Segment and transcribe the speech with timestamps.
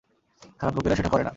[0.59, 1.29] খারাপ লোকেরা সেটা করে না।